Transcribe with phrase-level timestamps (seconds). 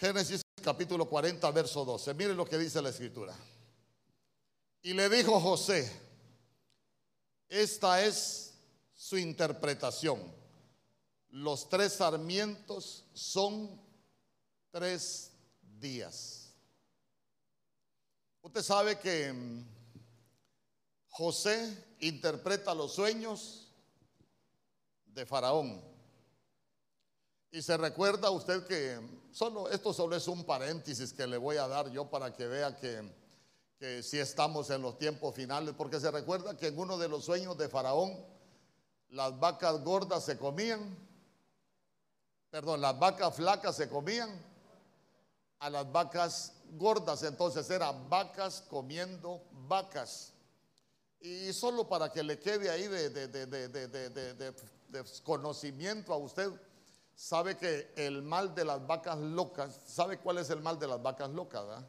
[0.00, 2.14] Génesis capítulo 40, verso 12.
[2.14, 3.34] Miren lo que dice la escritura.
[4.80, 5.90] Y le dijo José,
[7.48, 8.54] esta es
[8.94, 10.22] su interpretación.
[11.30, 13.80] Los tres sarmientos son
[14.70, 15.32] tres
[15.80, 16.54] días.
[18.40, 19.64] Usted sabe que mm,
[21.08, 23.72] José interpreta los sueños
[25.06, 25.87] de Faraón.
[27.50, 29.00] Y se recuerda usted que
[29.32, 32.76] solo esto solo es un paréntesis que le voy a dar yo para que vea
[32.76, 33.10] que,
[33.78, 37.24] que si estamos en los tiempos finales, porque se recuerda que en uno de los
[37.24, 38.12] sueños de Faraón
[39.08, 40.94] las vacas gordas se comían,
[42.50, 44.28] perdón, las vacas flacas se comían
[45.58, 50.34] a las vacas gordas, entonces eran vacas comiendo vacas.
[51.18, 54.54] Y solo para que le quede ahí de, de, de,
[54.88, 56.52] de conocimiento a usted,
[57.18, 61.02] sabe que el mal de las vacas locas, ¿sabe cuál es el mal de las
[61.02, 61.82] vacas locas?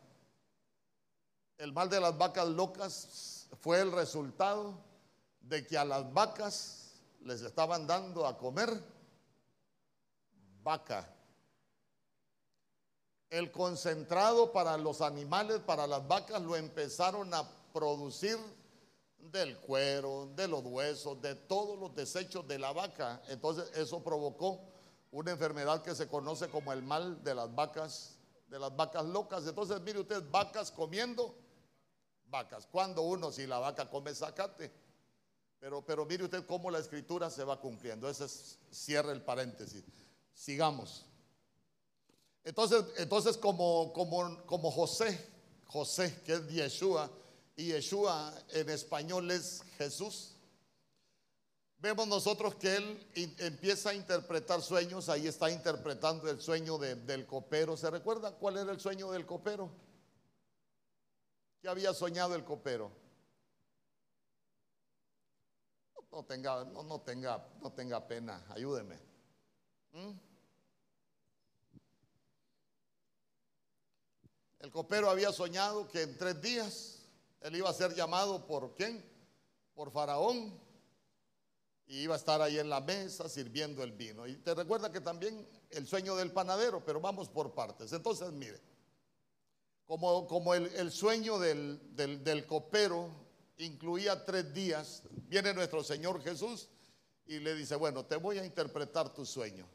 [1.60, 4.74] El mal de las vacas locas fue el resultado
[5.42, 8.84] de que a las vacas les estaban dando a comer
[10.64, 11.08] vaca.
[13.30, 18.36] El concentrado para los animales, para las vacas, lo empezaron a producir
[19.20, 23.22] del cuero, de los huesos, de todos los desechos de la vaca.
[23.28, 24.60] Entonces eso provocó
[25.12, 29.46] una enfermedad que se conoce como el mal de las vacas, de las vacas locas.
[29.48, 31.36] Entonces, mire usted, vacas comiendo
[32.30, 32.68] vacas.
[32.68, 34.72] Cuando uno, si la vaca come zacate.
[35.60, 38.10] Pero, pero mire usted cómo la escritura se va cumpliendo.
[38.10, 39.84] Ese es, cierra el paréntesis.
[40.34, 41.06] Sigamos.
[42.44, 45.28] Entonces, entonces como, como, como José,
[45.66, 47.10] José, que es Yeshua,
[47.56, 50.36] y Yeshua en español es Jesús.
[51.82, 57.78] Vemos nosotros que él empieza a interpretar sueños, ahí está interpretando el sueño del copero.
[57.78, 59.70] ¿Se recuerda cuál era el sueño del copero?
[61.62, 62.92] ¿Qué había soñado el copero?
[66.12, 69.00] No tenga, no, tenga, no tenga pena, ayúdeme.
[69.94, 70.12] ¿Mm?
[74.60, 77.06] El copero había soñado que en tres días
[77.40, 79.02] él iba a ser llamado por quién?
[79.74, 80.68] Por Faraón
[81.90, 84.28] y iba a estar ahí en la mesa sirviendo el vino.
[84.28, 87.92] Y te recuerda que también el sueño del panadero, pero vamos por partes.
[87.94, 88.62] Entonces, mire,
[89.88, 93.10] como, como el, sueño del, del, copero
[93.58, 96.70] incluía tres días, viene nuestro Señor Jesús
[97.26, 99.68] y le dice, bueno, te voy a interpretar tu sueño.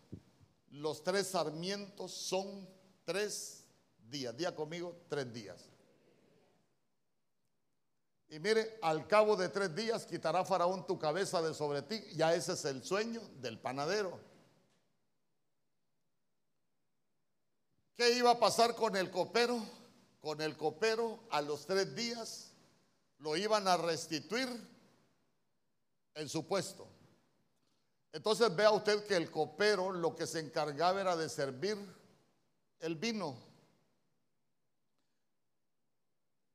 [0.70, 2.68] Los tres sarmientos son
[3.04, 3.64] tres
[4.08, 4.36] días.
[4.36, 5.68] Día conmigo, tres días.
[8.34, 12.02] Y mire, al cabo de tres días quitará Faraón tu cabeza de sobre ti.
[12.16, 14.18] Ya ese es el sueño del panadero.
[17.94, 19.64] ¿Qué iba a pasar con el copero?
[20.20, 22.50] Con el copero a los tres días
[23.18, 24.48] lo iban a restituir
[26.14, 26.88] en su puesto.
[28.10, 31.78] Entonces vea usted que el copero lo que se encargaba era de servir
[32.80, 33.36] el vino.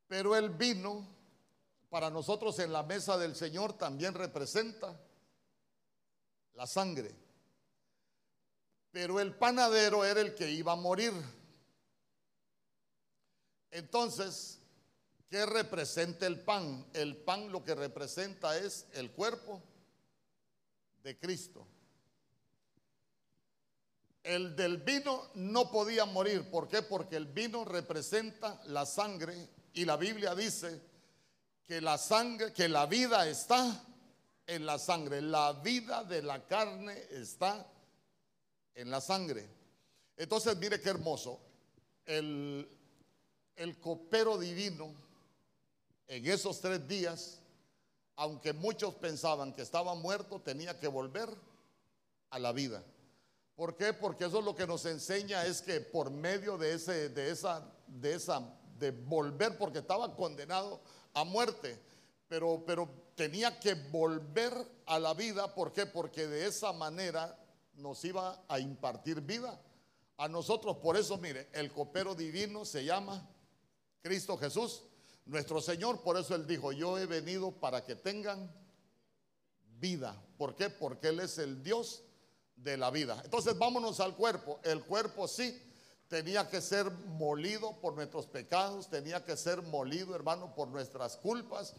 [0.09, 1.18] Pero el vino
[1.89, 4.99] para nosotros en la mesa del Señor también representa
[6.53, 7.15] la sangre.
[8.91, 11.13] Pero el panadero era el que iba a morir.
[13.71, 14.59] Entonces,
[15.29, 16.85] ¿qué representa el pan?
[16.93, 19.61] El pan lo que representa es el cuerpo
[21.03, 21.67] de Cristo.
[24.21, 26.51] El del vino no podía morir.
[26.51, 26.81] ¿Por qué?
[26.81, 30.88] Porque el vino representa la sangre y la Biblia dice
[31.69, 33.85] que la sangre, que la vida está
[34.47, 35.21] en la sangre.
[35.21, 37.63] La vida de la carne está
[38.73, 39.47] en la sangre.
[40.17, 41.39] Entonces, mire qué hermoso.
[42.07, 42.67] El,
[43.55, 44.95] el copero divino,
[46.07, 47.39] en esos tres días,
[48.15, 51.29] aunque muchos pensaban que estaba muerto, tenía que volver
[52.31, 52.83] a la vida.
[53.55, 53.93] ¿Por qué?
[53.93, 57.71] Porque eso es lo que nos enseña es que por medio de ese, de esa,
[57.85, 58.41] de esa,
[58.79, 60.81] de volver, porque estaba condenado
[61.13, 61.79] a muerte,
[62.27, 64.53] pero, pero tenía que volver
[64.85, 65.53] a la vida.
[65.53, 65.85] ¿Por qué?
[65.85, 67.37] Porque de esa manera
[67.73, 69.59] nos iba a impartir vida
[70.17, 70.77] a nosotros.
[70.77, 73.27] Por eso, mire, el copero divino se llama
[74.01, 74.83] Cristo Jesús,
[75.25, 76.01] nuestro Señor.
[76.01, 78.51] Por eso Él dijo, yo he venido para que tengan
[79.79, 80.21] vida.
[80.37, 80.69] ¿Por qué?
[80.69, 82.03] Porque Él es el Dios
[82.55, 83.21] de la vida.
[83.23, 84.59] Entonces vámonos al cuerpo.
[84.63, 85.68] El cuerpo sí
[86.09, 91.75] tenía que ser molido por nuestros pecados, tenía que ser molido, hermano, por nuestras culpas.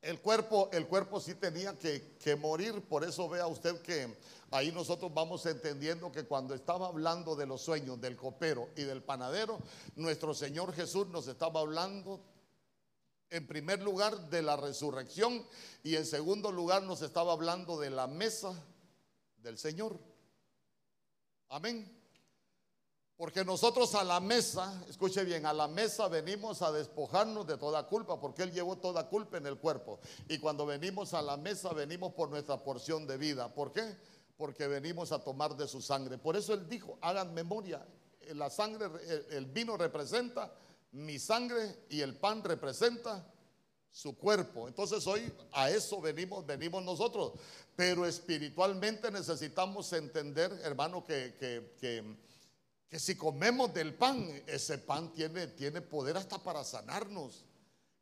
[0.00, 4.16] El cuerpo, el cuerpo sí tenía que, que morir, por eso vea usted que
[4.52, 9.02] ahí nosotros vamos entendiendo que cuando estaba hablando de los sueños del copero y del
[9.02, 9.58] panadero,
[9.96, 12.20] nuestro Señor Jesús nos estaba hablando
[13.30, 15.44] en primer lugar de la resurrección
[15.82, 18.54] y en segundo lugar nos estaba hablando de la mesa
[19.38, 19.98] del Señor.
[21.48, 21.95] Amén.
[23.16, 27.86] Porque nosotros a la mesa, escuche bien, a la mesa venimos a despojarnos de toda
[27.86, 29.98] culpa, porque Él llevó toda culpa en el cuerpo.
[30.28, 33.54] Y cuando venimos a la mesa, venimos por nuestra porción de vida.
[33.54, 33.96] ¿Por qué?
[34.36, 36.18] Porque venimos a tomar de su sangre.
[36.18, 37.86] Por eso Él dijo, hagan memoria,
[38.34, 38.90] la sangre,
[39.30, 40.52] el vino representa
[40.92, 43.26] mi sangre y el pan representa
[43.90, 44.68] su cuerpo.
[44.68, 47.32] Entonces hoy a eso venimos, venimos nosotros.
[47.74, 52.16] Pero espiritualmente necesitamos entender, hermano, que, que, que
[52.88, 57.44] que si comemos del pan, ese pan tiene, tiene poder hasta para sanarnos.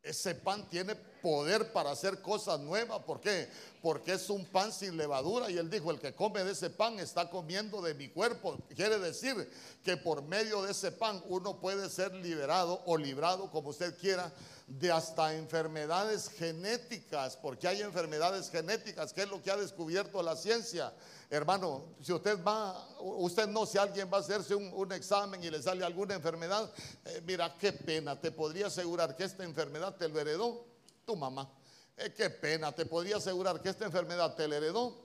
[0.02, 3.02] Ese pan tiene poder para hacer cosas nuevas.
[3.04, 3.48] ¿Por qué?
[3.80, 5.50] Porque es un pan sin levadura.
[5.50, 8.58] Y él dijo, el que come de ese pan está comiendo de mi cuerpo.
[8.76, 9.50] Quiere decir
[9.82, 14.30] que por medio de ese pan uno puede ser liberado o librado, como usted quiera,
[14.66, 17.38] de hasta enfermedades genéticas.
[17.38, 20.92] Porque hay enfermedades genéticas, que es lo que ha descubierto la ciencia
[21.30, 25.60] Hermano, si usted va, usted no, si alguien va a hacerse un, examen y le
[25.60, 26.70] sale alguna enfermedad,
[27.06, 30.73] eh, mira, qué pena, te podría asegurar que esta enfermedad te lo heredó
[31.04, 31.50] tu mamá.
[31.96, 34.96] Eh, qué pena, te podría asegurar que esta enfermedad te la heredó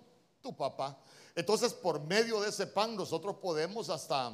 [0.42, 0.98] tu papá.
[1.36, 4.32] Entonces, por medio de ese pan, nosotros podemos hasta,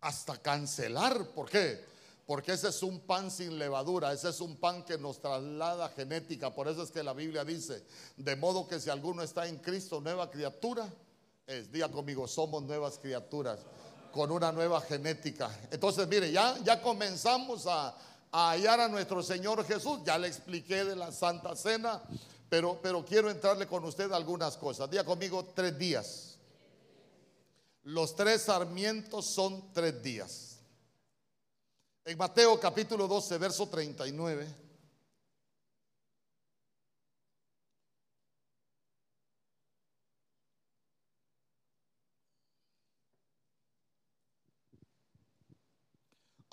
[0.00, 1.28] hasta cancelar.
[1.34, 1.84] ¿Por qué?
[2.26, 6.54] Porque ese es un pan sin levadura, ese es un pan que nos traslada genética.
[6.54, 7.84] Por eso es que la Biblia dice,
[8.16, 10.92] de modo que si alguno está en Cristo, nueva criatura,
[11.46, 13.60] es, diga conmigo, somos nuevas criaturas
[14.12, 15.50] con una nueva genética.
[15.70, 17.94] Entonces, mire, ya, ya comenzamos a,
[18.32, 20.00] hallar a nuestro Señor Jesús.
[20.04, 22.02] Ya le expliqué de la Santa Cena,
[22.48, 24.90] pero, pero quiero entrarle con usted algunas cosas.
[24.90, 26.38] Diga conmigo, tres días.
[27.84, 30.58] Los tres sarmientos son tres días.
[32.04, 34.65] En Mateo capítulo 12, verso 39.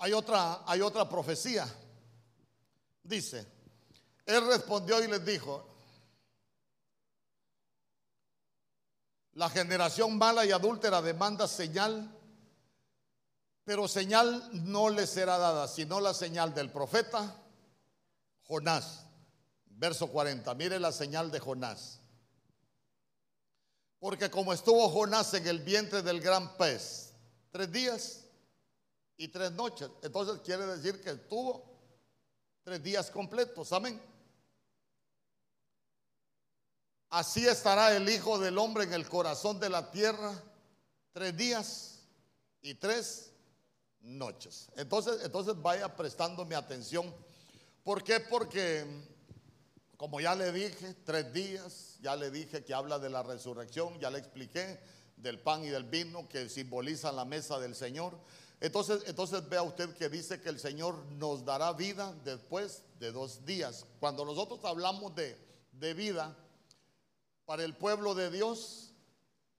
[0.04, 1.66] Hay otra, hay otra profecía.
[3.02, 3.46] Dice,
[4.26, 5.66] él respondió y les dijo,
[9.32, 12.14] la generación mala y adúltera demanda señal
[13.64, 17.42] pero señal no le será dada, sino la señal del profeta
[18.42, 19.06] Jonás.
[19.64, 21.98] Verso 40, mire la señal de Jonás.
[23.98, 27.14] Porque como estuvo Jonás en el vientre del gran pez,
[27.50, 28.23] tres días
[29.16, 31.64] y tres noches, entonces quiere decir que estuvo
[32.62, 34.00] tres días completos, amén.
[37.10, 40.42] Así estará el Hijo del Hombre en el corazón de la tierra
[41.12, 42.00] tres días
[42.60, 43.30] y tres
[44.00, 44.68] noches.
[44.76, 47.14] Entonces, entonces vaya prestándome atención.
[47.84, 48.18] ¿Por qué?
[48.18, 48.84] Porque,
[49.96, 54.10] como ya le dije, tres días, ya le dije que habla de la resurrección, ya
[54.10, 54.80] le expliqué
[55.16, 58.18] del pan y del vino que simbolizan la mesa del Señor.
[58.64, 63.44] Entonces, entonces vea usted que dice que el Señor nos dará vida después de dos
[63.44, 63.84] días.
[64.00, 65.36] Cuando nosotros hablamos de,
[65.72, 66.34] de vida,
[67.44, 68.94] para el pueblo de Dios,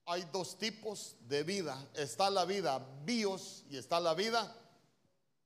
[0.08, 1.88] hay dos tipos de vida.
[1.94, 4.60] Está la vida bios y está la vida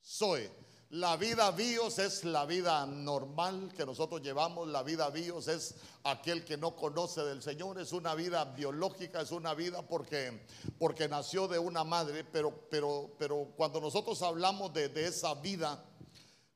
[0.01, 0.49] soy.
[0.89, 4.67] La vida bios es la vida normal que nosotros llevamos.
[4.67, 7.79] La vida bios es aquel que no conoce del Señor.
[7.79, 10.47] Es una vida biológica, es una vida porque,
[10.79, 12.23] porque nació de una madre.
[12.23, 15.85] Pero, pero, pero cuando nosotros hablamos de, de esa vida,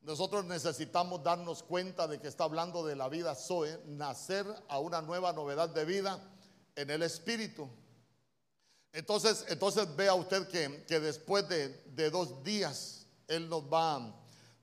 [0.01, 5.01] nosotros necesitamos darnos cuenta de que está hablando de la vida Zoe, nacer a una
[5.01, 6.19] nueva novedad de vida
[6.75, 7.69] en el Espíritu.
[8.91, 14.13] Entonces, entonces vea usted que, después de, dos días Él nos va,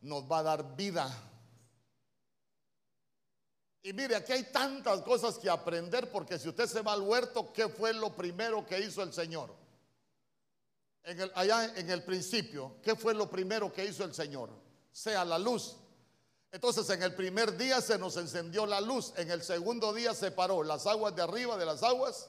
[0.01, 1.11] nos va a dar vida.
[3.83, 7.53] Y mire, aquí hay tantas cosas que aprender porque si usted se va al huerto,
[7.53, 9.55] ¿qué fue lo primero que hizo el Señor?
[11.03, 14.51] En el, allá en el principio, ¿qué fue lo primero que hizo el Señor?
[14.93, 15.77] Sea la luz.
[16.53, 20.31] Entonces en el primer día se nos encendió la luz, en el segundo día se
[20.31, 22.29] paró las aguas de arriba de las aguas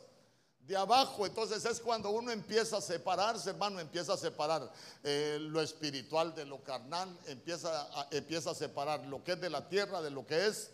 [0.71, 1.25] de abajo.
[1.25, 4.71] Entonces es cuando uno empieza a separarse, hermano, empieza a separar
[5.03, 9.49] eh, lo espiritual de lo carnal, empieza a, empieza a separar lo que es de
[9.49, 10.71] la tierra de lo que es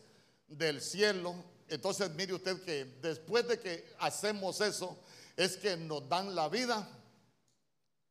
[0.48, 1.36] del cielo.
[1.68, 4.98] Entonces mire usted que después de que hacemos eso,
[5.36, 6.88] es que nos dan la vida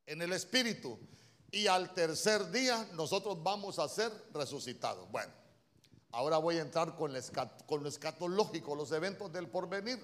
[0.07, 0.99] en el espíritu.
[1.51, 5.11] Y al tercer día nosotros vamos a ser resucitados.
[5.11, 5.33] Bueno,
[6.17, 10.03] Ahora voy a entrar con, lo escatológico, los eventos del porvenir.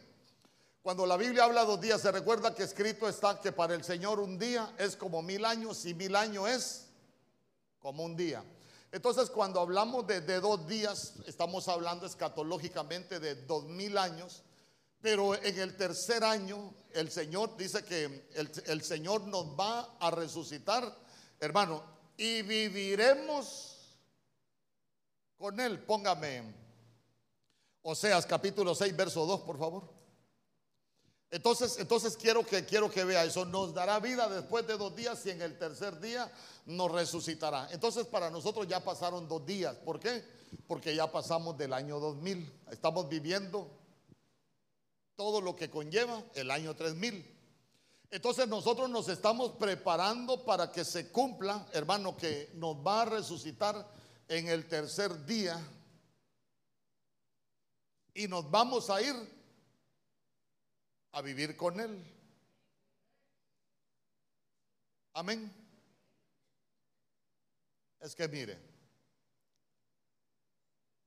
[0.82, 4.18] Cuando la Biblia habla dos días, se recuerda que escrito está que para el Señor
[4.18, 6.86] un día es como mil años y mil años es
[7.78, 8.42] como un día.
[8.90, 14.42] Entonces, cuando hablamos de, dos días, estamos hablando escatológicamente de dos mil años,
[15.00, 20.10] pero en el tercer año, el Señor dice que el, el Señor nos va a
[20.10, 20.98] resucitar,
[21.38, 21.84] hermano,
[22.16, 23.96] y viviremos
[25.38, 25.78] con Él.
[25.84, 26.42] Póngame
[27.82, 30.01] Oseas capítulo 6, verso 2, por favor.
[31.32, 33.46] Entonces, entonces quiero que quiero que vea eso.
[33.46, 36.30] Nos dará vida después de dos días y en el tercer día
[36.66, 37.68] nos resucitará.
[37.72, 39.74] Entonces, para nosotros ya pasaron dos días.
[39.76, 40.22] ¿Por qué?
[40.68, 42.52] Porque ya pasamos del año 2000.
[42.70, 43.66] Estamos viviendo
[45.16, 47.26] todo lo que conlleva el año 3000.
[48.10, 53.88] Entonces nosotros nos estamos preparando para que se cumpla, hermano, que nos va a resucitar
[54.28, 55.58] en el tercer día
[58.12, 59.41] y nos vamos a ir
[61.12, 62.04] a vivir con Él.
[65.14, 65.52] Amén.
[68.00, 68.58] Es que mire,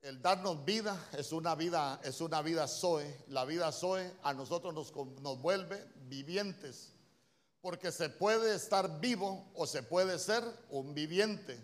[0.02, 3.26] el darnos vida es una vida, es una vida Zoe.
[3.30, 6.94] La vida Zoe a nosotros nos, nos vuelve vivientes
[7.66, 11.60] porque se puede estar vivo o se puede ser un viviente.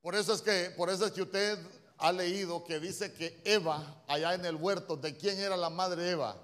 [0.00, 1.58] Por eso es que, por eso es que usted
[1.98, 6.12] ha leído que dice que Eva, allá en el huerto, ¿de quién era la madre
[6.12, 6.34] Eva?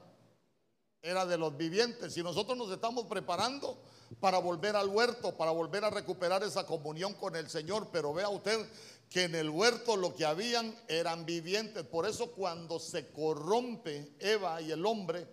[1.03, 2.17] Era de los vivientes.
[2.17, 3.79] Y nosotros nos estamos preparando
[4.21, 7.88] para volver al huerto, para volver a recuperar esa comunión con el Señor.
[7.93, 8.67] Pero vea usted
[9.09, 11.85] que en el huerto lo que habían eran vivientes.
[11.85, 15.26] Por eso cuando se corrompe Eva y el hombre,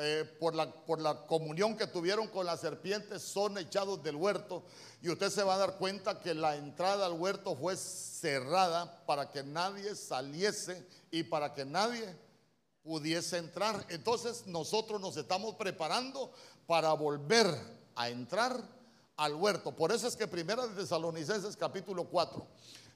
[0.00, 4.64] eh, por, la, por la comunión que tuvieron con las serpientes, son echados del huerto.
[5.02, 9.30] Y usted se va a dar cuenta que la entrada al huerto fue cerrada para
[9.30, 12.16] que nadie saliese y para que nadie
[12.88, 13.84] pudiese entrar.
[13.90, 16.32] Entonces nosotros nos estamos preparando
[16.66, 17.46] para volver
[17.94, 18.66] a entrar
[19.18, 19.76] al huerto.
[19.76, 22.46] Por eso es que Primera de Tesalonicenses capítulo 4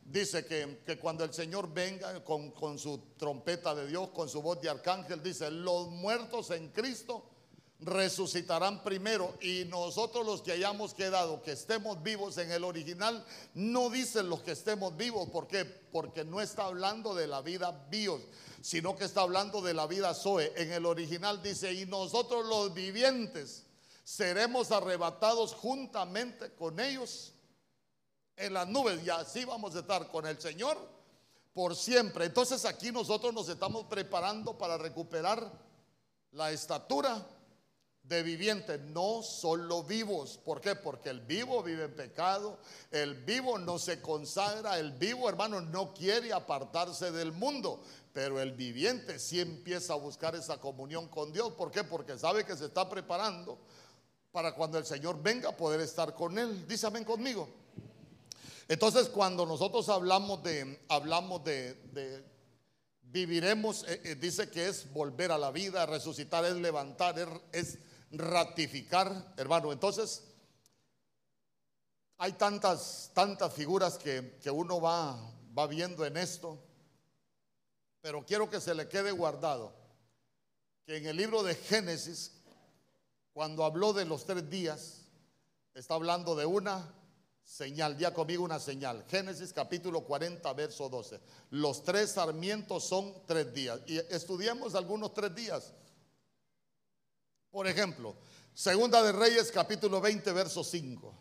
[0.06, 4.62] dice que, cuando el Señor venga con, con, su trompeta de Dios, con su voz
[4.62, 7.26] de arcángel, dice, los muertos en Cristo
[7.80, 13.90] resucitarán primero y nosotros los que hayamos quedado, que estemos vivos en el original, no
[13.90, 15.64] dicen los que estemos vivos, ¿por qué?
[15.64, 18.22] Porque no está hablando de la vida bios,
[18.62, 20.52] sino que está hablando de la vida Zoe.
[20.56, 23.64] En el original dice, y nosotros los vivientes
[24.04, 27.32] seremos arrebatados juntamente con ellos
[28.36, 30.78] en las nubes y así vamos a estar con el Señor
[31.52, 32.26] por siempre.
[32.26, 35.50] Entonces aquí nosotros nos estamos preparando para recuperar
[36.30, 37.26] la estatura
[38.04, 40.38] de viviente, no solo vivos.
[40.44, 40.74] ¿Por qué?
[40.74, 42.58] Porque el vivo vive en pecado,
[42.90, 47.82] el vivo no se consagra, el vivo hermano no quiere apartarse del mundo,
[48.12, 51.52] pero el viviente sí empieza a buscar esa comunión con Dios.
[51.52, 51.84] ¿Por qué?
[51.84, 53.58] Porque sabe que se está preparando
[54.32, 56.66] para cuando el Señor venga poder estar con él.
[56.66, 57.48] Dice amén conmigo.
[58.68, 62.24] Entonces, cuando nosotros hablamos de, hablamos de,
[63.02, 67.16] viviremos, eh, eh, dice que es volver a la vida, resucitar, es levantar,
[67.52, 67.78] es,
[68.12, 69.72] ratificar, hermano.
[69.72, 70.24] Entonces,
[72.18, 75.18] hay tantas, tantas figuras que, uno va,
[75.56, 76.62] va viendo en esto,
[78.00, 79.74] pero quiero que se le quede guardado
[80.86, 82.32] que en el libro de Génesis,
[83.32, 85.02] cuando habló de los tres días,
[85.74, 86.92] está hablando de una
[87.44, 87.96] señal.
[87.98, 89.04] Ya conmigo una señal.
[89.08, 91.20] Génesis capítulo 40, verso 12.
[91.50, 93.80] Los tres sarmientos son tres días.
[93.86, 95.72] Y estudiamos algunos tres días.
[97.52, 98.16] Por ejemplo,
[98.54, 101.18] Segunda de Reyes capítulo 20, verso 5.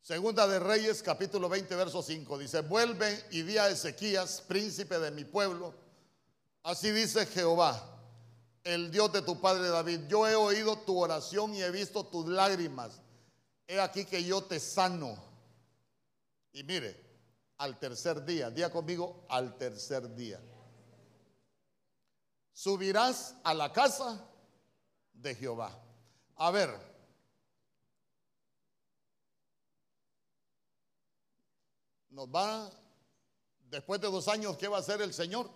[0.00, 2.38] Segunda de Reyes capítulo 20, verso 5.
[2.38, 5.74] Dice, vuelve y di a Ezequías, príncipe de mi pueblo.
[6.62, 7.90] Así dice Jehová
[8.64, 10.00] el Dios de tu padre David.
[10.08, 13.00] Yo he oído tu oración y he visto tus lágrimas.
[13.66, 15.16] He aquí que yo te sano.
[16.52, 17.00] Y mire,
[17.58, 20.40] al tercer día, día conmigo, al tercer día.
[22.54, 24.26] Subirás a la casa
[25.12, 25.78] de Jehová.
[26.36, 26.70] A ver,
[32.08, 32.70] nos va,
[33.68, 35.50] después de dos años, ¿qué va a hacer el Señor?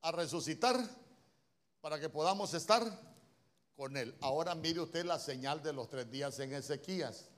[0.00, 0.76] a resucitar
[1.80, 2.82] para que podamos estar
[3.74, 4.14] con Él.
[4.20, 7.30] Ahora mire usted la señal de los tres días en Ezequías.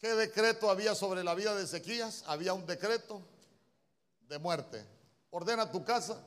[0.00, 2.24] ¿Qué decreto había sobre la vida de Ezequías?
[2.26, 3.20] Había un decreto
[4.28, 4.82] de muerte.
[5.30, 6.26] Ordena tu casa.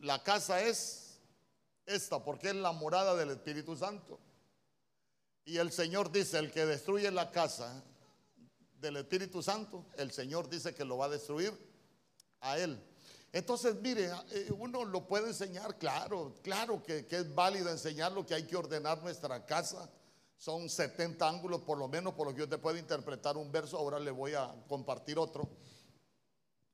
[0.00, 1.20] La casa es
[1.86, 4.18] esta porque es la morada del Espíritu Santo.
[5.44, 7.84] Y el Señor dice, el que destruye la casa
[8.80, 11.56] del Espíritu Santo, el Señor dice que lo va a destruir
[12.40, 12.76] a él.
[13.32, 18.34] Entonces, mire, eh, uno lo puede enseñar, claro, claro que, que es válido enseñarlo, que
[18.34, 19.88] hay que ordenar nuestra casa.
[20.36, 23.78] Son 70 ángulos por lo menos, por lo que yo te puedo interpretar un verso,
[23.78, 25.48] ahora le voy a compartir otro.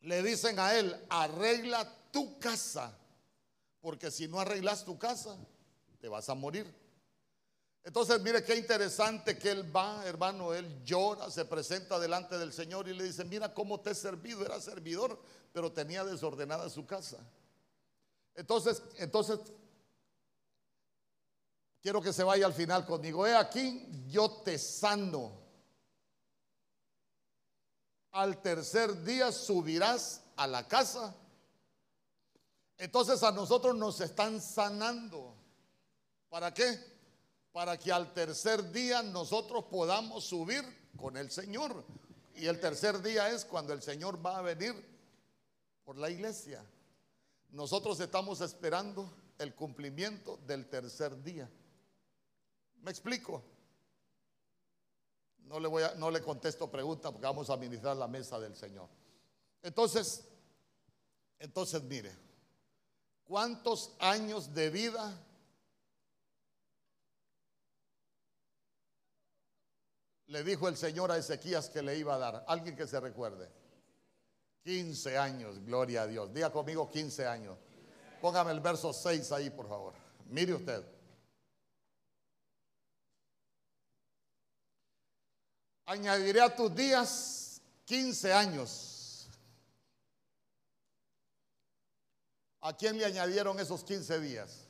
[0.00, 2.98] Le dicen a él, arregla tu casa,
[3.80, 5.36] porque si no arreglas tu casa,
[6.00, 6.82] te vas a morir.
[7.84, 12.88] Entonces, mire qué interesante que él va, hermano, él llora, se presenta delante del Señor
[12.88, 15.20] y le dice, mira cómo te he servido, era servidor,
[15.52, 17.18] pero tenía desordenada su casa.
[18.34, 19.40] Entonces, entonces,
[21.82, 23.26] quiero que se vaya al final conmigo.
[23.26, 25.42] He aquí, yo te sano.
[28.12, 31.14] Al tercer día subirás a la casa.
[32.78, 35.34] Entonces a nosotros nos están sanando.
[36.30, 36.92] ¿Para qué?
[37.52, 40.64] para que al tercer día nosotros podamos subir
[40.96, 41.84] con el Señor.
[42.34, 44.74] Y el tercer día es cuando el Señor va a venir
[45.84, 46.64] por la iglesia.
[47.50, 51.48] Nosotros estamos esperando el cumplimiento del tercer día.
[52.82, 53.42] ¿Me explico?
[55.44, 58.56] No le, voy a, no le contesto preguntas porque vamos a administrar la mesa del
[58.56, 58.88] Señor.
[59.62, 60.24] Entonces,
[61.38, 62.12] entonces mire,
[63.24, 65.16] ¿cuántos años de vida
[70.26, 72.44] le dijo el Señor a Ezequías que le iba a dar?
[72.48, 73.48] Alguien que se recuerde.
[74.64, 76.32] 15 años, gloria a Dios.
[76.32, 77.58] Diga conmigo 15 años.
[78.20, 79.94] Póngame el verso 6 ahí, por favor.
[80.26, 81.01] Mire usted.
[85.92, 89.28] Añadiré a tus días 15 años.
[92.62, 94.66] ¿A quién le añadieron esos 15 días?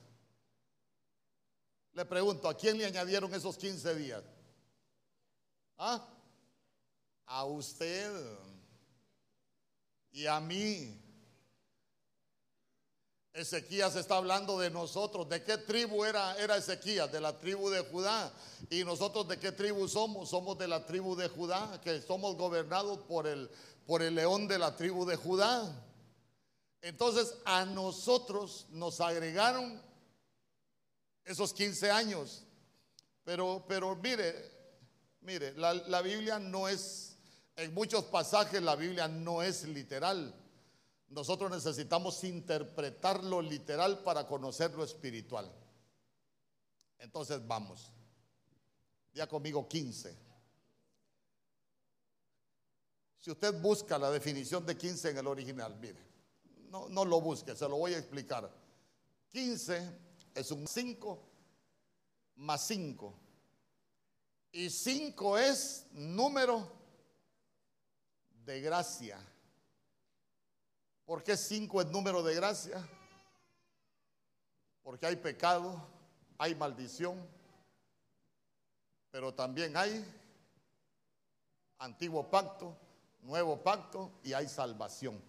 [1.93, 4.25] Le pregunto, ¿a quién le añadieron esos 15 días?
[5.79, 6.05] ¿Ah?
[7.26, 8.11] A usted
[10.11, 11.01] y a mí.
[13.32, 15.28] Ezequías está hablando de nosotros.
[15.28, 17.10] ¿De qué tribu era, era Ezequías?
[17.10, 18.32] De la tribu de Judá.
[18.71, 20.28] ¿Y nosotros de qué tribu somos?
[20.28, 23.50] Somos de la tribu de Judá, que somos gobernados por el,
[23.86, 25.73] por el león de la tribu de Judá.
[26.82, 29.80] Entonces a nosotros nos agregaron
[31.25, 32.45] esos 15 años.
[33.25, 34.52] Pero, pero mire,
[35.23, 37.16] Mire, la, Biblia no es,
[37.54, 40.34] en muchos pasajes la Biblia no es literal.
[41.12, 45.50] Nosotros necesitamos interpretar lo literal para conocer lo espiritual.
[46.98, 47.92] Entonces vamos.
[49.12, 50.16] Ya conmigo 15.
[53.18, 56.00] Si usted busca la definición de 15 en el original, mire,
[56.70, 58.50] no, no lo busque, se lo voy a explicar.
[59.28, 59.98] 15
[60.34, 61.22] es un 5
[62.36, 63.22] más 5
[64.52, 66.70] y cinco es número
[68.44, 69.18] de gracia.
[71.12, 72.88] ¿Por qué cinco es número de gracia?
[74.82, 75.86] Porque hay pecado,
[76.38, 77.22] hay maldición,
[79.10, 80.02] pero también hay
[81.76, 82.75] antiguo pacto,
[83.20, 85.22] nuevo pacto y hay salvación.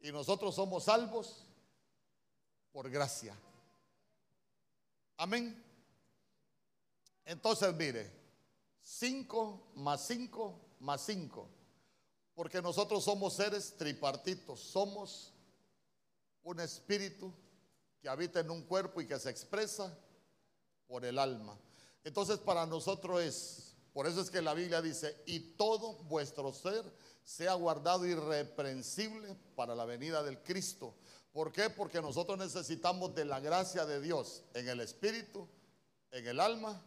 [0.00, 1.46] Y nosotros somos salvos
[2.72, 3.38] por gracia.
[5.16, 5.64] Amén.
[7.24, 8.10] Entonces, mire,
[8.80, 11.48] 5 más 5 más 5,
[12.36, 15.32] porque nosotros somos seres tripartitos, somos
[16.42, 17.32] un espíritu
[17.98, 19.98] que habita en un cuerpo y que se expresa
[20.86, 21.58] por el alma.
[22.04, 26.84] Entonces, para nosotros es, por eso es que la Biblia dice, y todo vuestro ser
[27.24, 30.94] sea guardado irreprensible para la venida del Cristo.
[31.32, 31.70] ¿Por qué?
[31.70, 35.48] Porque nosotros necesitamos de la gracia de Dios en el espíritu,
[36.10, 36.82] en el alma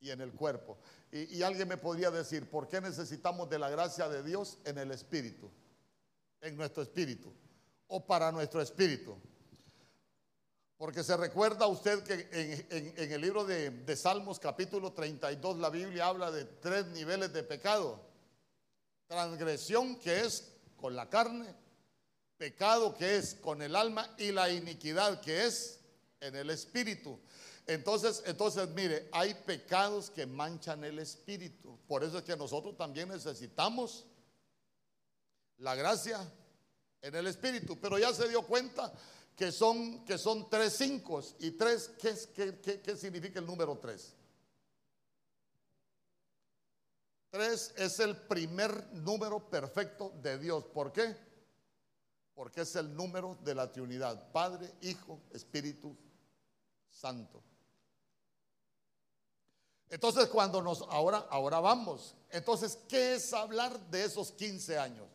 [0.00, 0.78] y en el cuerpo.
[1.10, 4.90] Y, alguien me podría decir, ¿por qué necesitamos de la gracia de Dios en el
[4.90, 5.50] espíritu?
[6.40, 7.32] En nuestro espíritu.
[7.88, 9.16] O para nuestro espíritu.
[10.76, 16.06] Porque se recuerda usted que en, el libro de, de, Salmos capítulo 32 la Biblia
[16.06, 18.00] habla de tres niveles de pecado.
[19.08, 21.52] Transgresión que es con la carne,
[22.36, 25.80] pecado que es con el alma y la iniquidad que es
[26.20, 27.18] en el espíritu.
[27.68, 31.78] Entonces, entonces, mire, hay pecados que manchan el espíritu.
[31.86, 34.06] Por eso es que nosotros también necesitamos
[35.58, 36.18] la gracia
[37.02, 37.78] en el espíritu.
[37.78, 38.90] Pero ya se dio cuenta
[39.36, 41.22] que son, que son tres cinco.
[41.40, 41.90] ¿Y tres?
[42.00, 42.16] ¿qué,
[42.62, 44.14] qué, qué significa el número tres?
[47.28, 50.64] Tres es el primer número perfecto de Dios.
[50.72, 51.14] ¿Por qué?
[52.34, 55.94] Porque es el número de la Trinidad, Padre, Hijo, Espíritu
[56.88, 57.42] Santo.
[59.90, 62.14] Entonces cuando nos, ahora, ahora vamos.
[62.30, 65.06] Entonces, ¿qué es hablar de esos 15 años?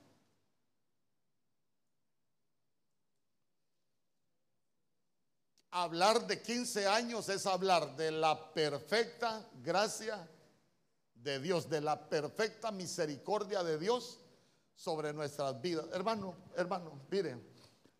[5.70, 10.28] Hablar de 15 años es hablar de la perfecta gracia
[11.16, 14.20] de Dios, de la perfecta misericordia de Dios
[14.76, 15.86] sobre nuestras vidas.
[15.92, 17.53] Hermano, hermano, miren,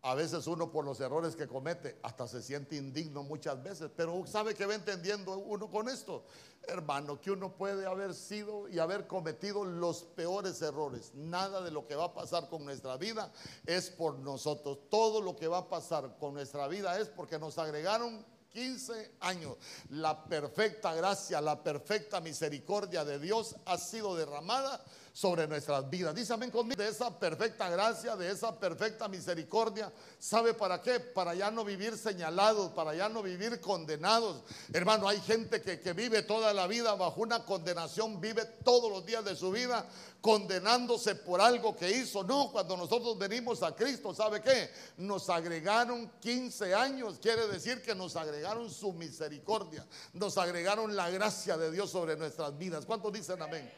[0.04, 4.26] a veces uno por los errores que comete hasta se siente indigno muchas veces, pero
[4.26, 6.24] sabe que va entendiendo uno con esto,
[6.68, 11.12] hermano, que uno puede haber sido y haber cometido los peores errores.
[11.14, 13.32] Nada de lo que va a pasar con nuestra vida
[13.64, 14.78] es por nosotros.
[14.90, 19.56] Todo lo que va a pasar con nuestra vida es porque nos agregaron 15 años.
[19.88, 26.12] La perfecta gracia, la perfecta misericordia de Dios ha sido derramada sobre nuestras vidas.
[26.12, 29.92] Dice conmigo de esa perfecta gracia, de esa perfecta misericordia.
[30.18, 30.98] ¿Sabe para qué?
[30.98, 34.42] Para ya no vivir señalados, para ya no vivir condenados.
[34.72, 39.06] Hermano, hay gente que, que vive toda la vida bajo una condenación, vive todos los
[39.06, 39.86] días de su vida
[40.20, 42.24] condenándose por algo que hizo.
[42.24, 44.68] No, cuando nosotros venimos a Cristo, ¿sabe qué?
[44.96, 51.56] Nos agregaron 15 años, quiere decir que nos agregaron su misericordia, nos agregaron la gracia
[51.56, 52.84] de Dios sobre nuestras vidas.
[52.84, 53.70] ¿Cuántos dicen amén?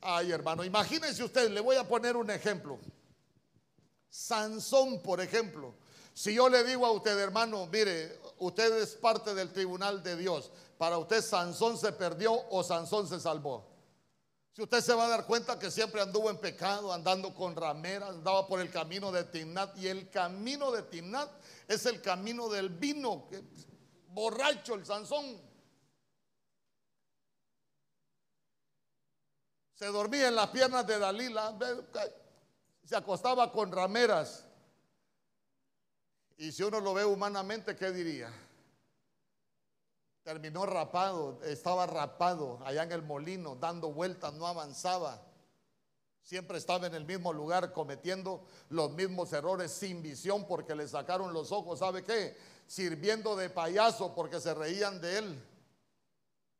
[0.00, 2.78] Ay, hermano, imagínense usted, le voy a poner un ejemplo.
[4.08, 5.74] Sansón, por ejemplo.
[6.14, 10.50] Si yo le digo a usted, hermano, mire, usted es parte del tribunal de Dios.
[10.78, 13.70] Para usted Sansón se perdió o Sansón se salvó.
[14.52, 18.10] Si usted se va a dar cuenta que siempre anduvo en pecado, andando con rameras,
[18.10, 19.76] andaba por el camino de Timnat.
[19.78, 21.30] Y el camino de Timnat
[21.68, 23.28] es el camino del vino,
[24.08, 25.49] borracho el Sansón.
[29.80, 31.56] Se dormía en las piernas de Dalila,
[32.84, 34.44] se acostaba con rameras.
[36.36, 38.30] Y si uno lo ve humanamente, ¿qué diría?
[40.22, 45.22] Terminó rapado, estaba rapado allá en el molino, dando vueltas, no avanzaba.
[46.20, 51.32] Siempre estaba en el mismo lugar cometiendo los mismos errores sin visión porque le sacaron
[51.32, 51.78] los ojos.
[51.78, 52.36] ¿Sabe qué?
[52.66, 55.49] Sirviendo de payaso porque se reían de él.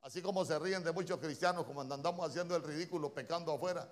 [0.03, 3.91] Así como se ríen de muchos cristianos como andamos haciendo el ridículo pecando afuera,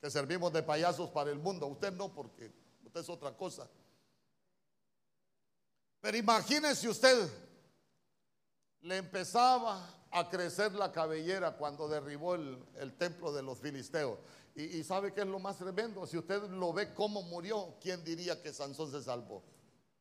[0.00, 1.66] que servimos de payasos para el mundo.
[1.66, 2.52] Usted no, porque
[2.84, 3.68] usted es otra cosa.
[6.00, 7.30] Pero imagínese usted,
[8.82, 14.18] le empezaba a crecer la cabellera cuando derribó el, templo de los filisteos.
[14.54, 18.04] Y, y, sabe qué es lo más tremendo, si usted lo ve cómo murió, ¿quién
[18.04, 19.42] diría que Sansón se salvó?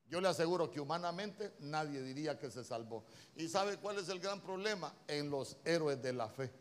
[0.08, 3.04] Yo le aseguro que humanamente nadie diría que se salvó.
[3.36, 4.94] ¿Y sabe cuál es el gran problema?
[5.08, 6.52] En los héroes de la fe.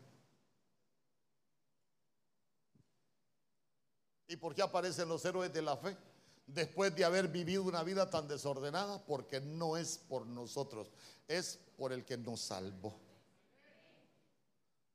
[4.27, 5.95] ¿Y por qué aparecen los héroes de la fe?
[6.47, 10.91] Después de haber vivido una vida tan desordenada, porque no es por nosotros,
[11.27, 12.99] es por el que nos salvó.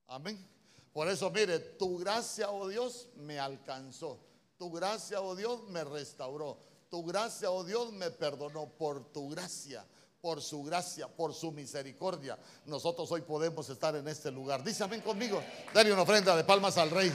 [0.09, 0.45] Amén.
[0.93, 4.19] Por eso, mire, tu gracia, oh Dios, me alcanzó.
[4.57, 6.59] Tu gracia, oh Dios, me restauró.
[6.91, 9.85] Tu gracia, oh Dios, me perdonó por tu gracia,
[10.23, 12.39] por su gracia, por su misericordia.
[12.65, 14.65] Nosotros hoy podemos estar en este lugar.
[14.65, 15.43] Dice amén conmigo.
[15.75, 17.13] Dale una ofrenda de palmas al rey.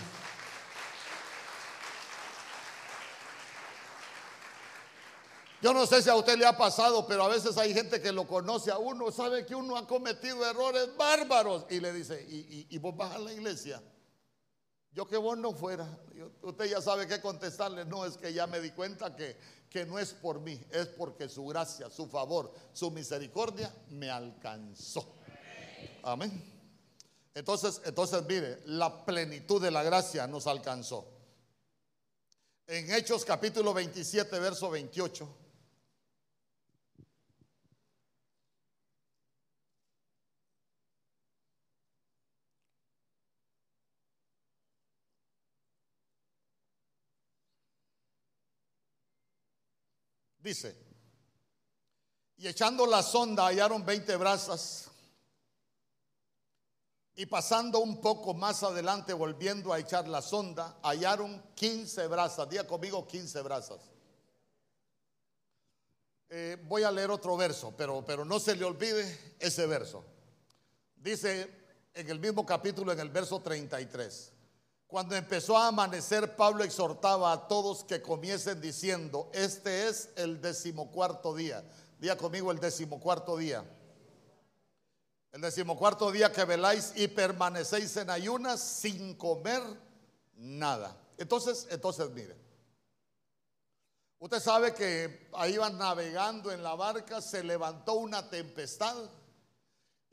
[5.59, 8.11] Yo no sé si a usted le ha pasado, pero a veces hay gente que
[8.11, 12.67] lo conoce a uno, sabe que uno ha cometido errores bárbaros y le dice, ¿y,
[12.69, 13.81] y, vos vas a la iglesia?
[14.91, 15.87] Yo que vos no fuera.
[16.43, 17.83] Usted ya sabe qué contestarle.
[17.85, 19.37] No, es que ya me di cuenta que
[19.73, 25.15] que no es por mí, es porque su gracia, su favor, su misericordia me alcanzó.
[26.03, 26.31] Amén.
[27.33, 31.07] Entonces, entonces mire, la plenitud de la gracia nos alcanzó.
[32.67, 35.27] En Hechos capítulo 27, verso 28.
[50.43, 50.75] Dice,
[52.35, 54.89] y echando la sonda hallaron 20 brazas.
[57.15, 62.49] Y pasando un poco más adelante, volviendo a echar la sonda, hallaron 15 brazas.
[62.49, 63.79] Día conmigo 15 brazas.
[66.27, 70.03] Eh, voy a leer otro verso, pero, pero no se le olvide ese verso.
[70.95, 71.49] Dice
[71.93, 74.32] en el mismo capítulo, en el verso 33.
[74.93, 81.33] Cuando empezó a amanecer, Pablo exhortaba a todos que comiesen diciendo, este es el decimocuarto
[81.33, 81.63] día.
[81.97, 83.65] Día conmigo el decimocuarto día.
[85.31, 89.63] El decimocuarto día que veláis y permanecéis en ayunas sin comer
[90.35, 90.95] nada.
[91.17, 92.37] Entonces, entonces mire.
[94.19, 98.95] Usted sabe que ahí iban navegando en la barca, se levantó una tempestad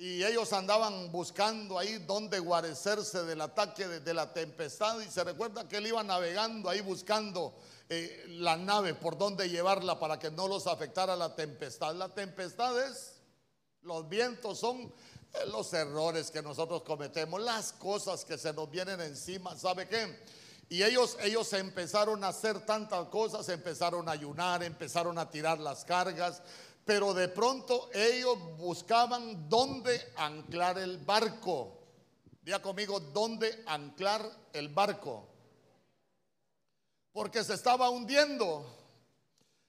[0.01, 4.99] y ellos andaban buscando ahí donde guarecerse del ataque de, la tempestad.
[5.01, 7.55] Y se recuerda que él iba navegando ahí buscando
[7.87, 11.95] eh, la nave por donde llevarla para que no los afectara la tempestad.
[11.95, 13.21] La tempestad es,
[13.83, 14.91] los vientos son eh,
[15.53, 19.55] los errores que nosotros cometemos, las cosas que se nos vienen encima.
[19.55, 20.19] ¿Sabe qué?
[20.71, 25.85] Y ellos, ellos empezaron a hacer tantas cosas, empezaron a ayunar, empezaron a tirar las
[25.85, 26.41] cargas,
[26.85, 31.79] pero de pronto ellos buscaban dónde anclar el barco.
[32.43, 35.29] Diga conmigo, ¿dónde anclar el barco?
[37.12, 38.64] Porque se estaba hundiendo.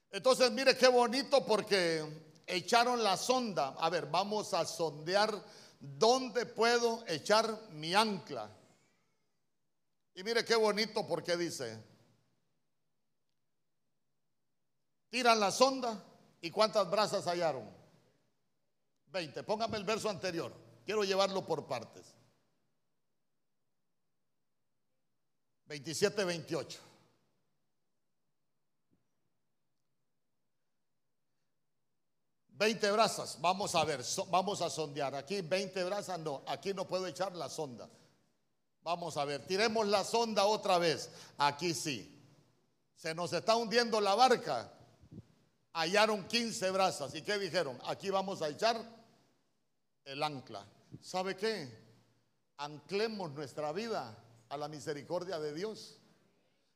[0.09, 2.03] Entonces, mire qué bonito porque
[2.47, 3.75] echaron la sonda.
[3.79, 5.33] A ver, vamos a sondear
[5.79, 8.49] dónde puedo echar mi ancla.
[10.13, 11.81] Y mire qué bonito porque dice,
[15.09, 16.03] tiran la sonda
[16.41, 17.69] ¿Y cuántas brasas hallaron?
[19.07, 19.43] 20.
[19.43, 20.51] Póngame el verso anterior.
[20.83, 22.15] Quiero llevarlo por partes.
[25.67, 26.79] 27, 28.
[32.47, 35.15] Veinte brasas, vamos a ver, vamos a sondear.
[35.15, 37.89] Aquí 20 brasas, no, aquí no puedo echar la sonda.
[38.83, 41.09] Vamos a ver, tiremos la sonda otra vez.
[41.37, 42.21] Aquí sí.
[42.95, 44.71] Se nos está hundiendo la barca
[45.73, 47.13] hallaron 15 brasas.
[47.15, 47.79] ¿Y qué dijeron?
[47.85, 48.83] Aquí vamos a echar
[50.05, 50.65] el ancla.
[51.01, 51.69] ¿Sabe qué?
[52.57, 54.17] Anclemos nuestra vida
[54.49, 55.97] a la misericordia de Dios.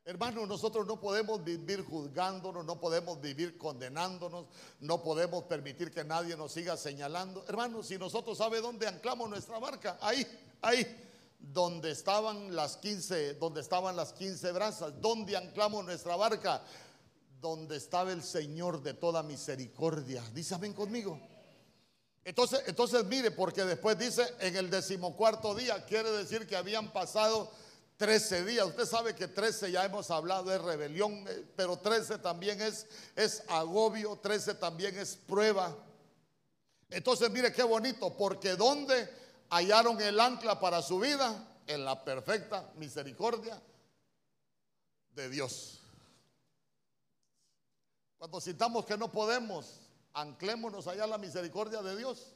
[0.08, 4.45] Hermanos, nosotros no podemos vivir juzgándonos, no podemos vivir condenándonos,
[4.79, 7.43] no podemos permitir que nadie nos siga señalando.
[7.47, 10.23] Hermanos, si nosotros sabe dónde anclamos nuestra barca, ahí,
[10.62, 10.86] ahí,
[11.39, 16.62] donde estaban las 15, donde estaban las 15 brasas, donde anclamos nuestra barca,
[17.39, 20.24] donde estaba el Señor de toda misericordia.
[20.34, 21.19] Dice, ven conmigo.
[22.24, 27.52] Entonces, entonces mire, porque después dice en el decimocuarto día, quiere decir que habían pasado
[27.98, 28.65] 13 días.
[28.65, 33.43] Usted sabe que 13 ya hemos hablado de rebelión, eh, pero 13 también es, es
[33.48, 35.76] agobio, 13 también es prueba.
[36.89, 39.08] Entonces mire qué bonito, porque donde
[39.50, 41.52] hallaron el ancla para su vida?
[41.67, 43.60] En la perfecta misericordia
[45.15, 45.82] de Dios.
[48.17, 49.82] Cuando sintamos que no podemos,
[50.13, 52.36] anclémonos allá a la misericordia de Dios.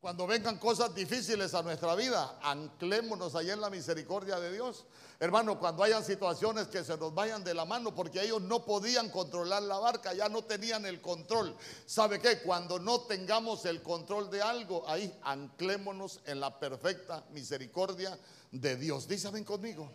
[0.00, 4.86] Cuando vengan cosas difíciles a nuestra vida, anclémonos allá en la misericordia de Dios.
[5.18, 9.10] Hermano, cuando hayan situaciones que se nos vayan de la mano, porque ellos no podían
[9.10, 11.54] controlar la barca, ya no tenían el control.
[11.84, 12.38] ¿Sabe qué?
[12.38, 18.18] Cuando no tengamos el control de algo, ahí anclémonos en la perfecta misericordia
[18.52, 19.06] de Dios.
[19.06, 19.90] Ven conmigo.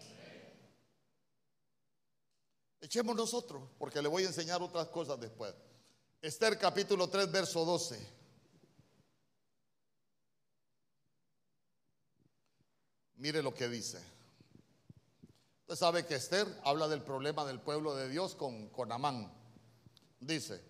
[2.85, 5.55] Echemos nosotros, porque le voy a enseñar otras cosas después.
[6.21, 7.99] Esther capítulo 3, verso 12.
[13.15, 13.99] Mire lo que dice.
[15.61, 19.33] Usted sabe que Esther habla del problema del pueblo de Dios con, con Amán.
[20.19, 20.61] Dice,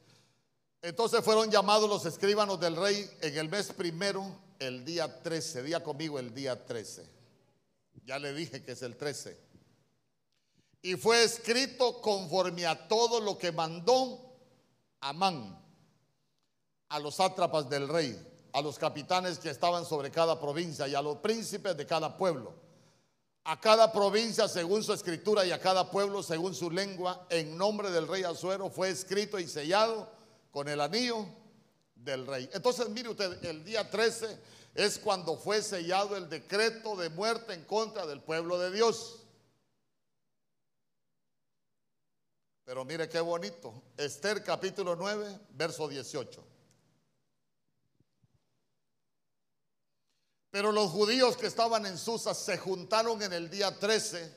[0.81, 4.25] entonces fueron llamados los escribanos del rey en el mes primero,
[4.59, 5.63] el día 13.
[5.63, 7.09] Día conmigo el día 13.
[8.05, 9.44] Ya le dije que es el 13
[10.85, 14.21] y fue escrito conforme a todo lo que mandó
[15.01, 15.59] Amán
[16.89, 18.15] a los sátrapas del rey,
[18.53, 22.53] a los capitanes que estaban sobre cada provincia y a los príncipes de cada pueblo.
[23.45, 27.89] A cada provincia según su escritura y a cada pueblo según su lengua, en nombre
[27.89, 30.07] del rey Azuero fue escrito y sellado
[30.51, 31.25] con el anillo
[31.95, 32.47] del rey.
[32.53, 34.37] Entonces, mire usted, el día 13
[34.75, 39.24] es cuando fue sellado el decreto de muerte en contra del pueblo de Dios.
[42.65, 43.83] Pero mire qué bonito.
[43.95, 46.43] Esther capítulo 9, verso 18.
[50.49, 54.35] Pero los judíos que estaban en Susa se juntaron en el día 13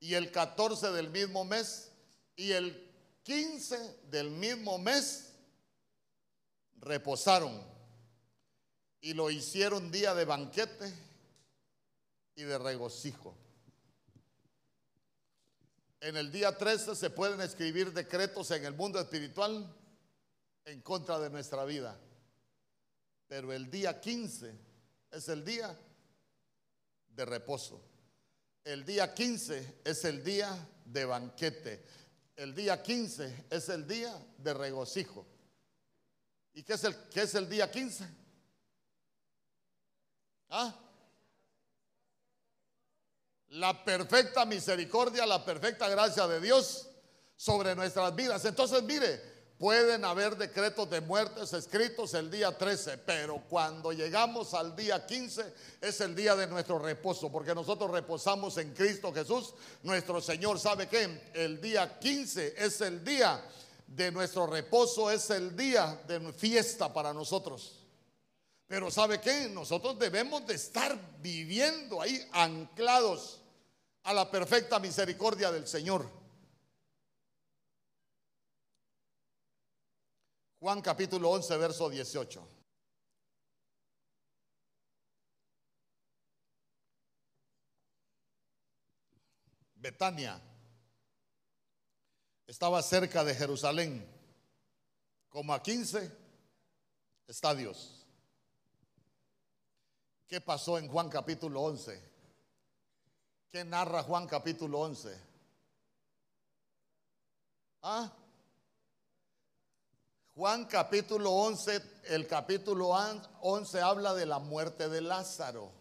[0.00, 1.92] y el 14 del mismo mes
[2.34, 2.90] y el
[3.22, 5.32] 15 del mismo mes
[6.80, 7.62] reposaron
[9.00, 10.92] y lo hicieron día de banquete
[12.34, 13.36] y de regocijo.
[16.00, 19.70] En el día 13 se pueden escribir decretos en el mundo espiritual
[20.64, 21.98] en contra de nuestra vida.
[23.26, 24.54] Pero el día 15
[25.10, 25.78] es el día
[27.10, 27.82] de reposo.
[28.64, 31.84] El día 15 es el día de banquete.
[32.34, 35.26] El día 15 es el día de regocijo.
[36.54, 38.08] ¿Y qué es el, qué es el día 15?
[40.48, 40.89] ¿Ah?
[43.50, 46.88] La perfecta misericordia, la perfecta gracia de Dios
[47.36, 48.44] sobre nuestras vidas.
[48.44, 54.74] Entonces, mire, Pueden haber decretos de muertes escritos el día 13, pero cuando llegamos al
[54.74, 60.22] día 15 es el día de nuestro reposo, porque nosotros reposamos en Cristo Jesús, nuestro
[60.22, 60.58] Señor.
[60.58, 61.30] ¿Sabe qué?
[61.34, 63.44] El día 15 es el día
[63.86, 67.84] de nuestro reposo, es el día de fiesta para nosotros.
[68.66, 69.50] Pero ¿sabe qué?
[69.50, 73.39] Nosotros debemos de estar viviendo ahí anclados
[74.02, 76.08] a la perfecta misericordia del Señor.
[80.58, 82.48] Juan capítulo 11, verso 18.
[89.74, 90.40] Betania
[92.46, 94.06] estaba cerca de Jerusalén,
[95.30, 96.14] como a 15
[97.26, 98.06] estadios.
[100.26, 102.09] ¿Qué pasó en Juan capítulo 11?
[103.50, 105.20] ¿Qué narra Juan capítulo 11?
[107.82, 108.12] ¿Ah?
[110.36, 112.90] Juan capítulo 11, el capítulo
[113.40, 115.72] 11 habla de la muerte de Lázaro.